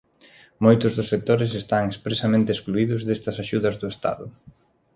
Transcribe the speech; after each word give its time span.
Moitos 0.65 0.91
dos 0.97 1.11
sectores 1.13 1.51
están 1.61 1.83
expresamente 1.87 2.49
excluídos 2.55 3.01
destas 3.07 3.35
axudas 3.43 3.75
do 3.81 3.87
Estado. 3.95 4.25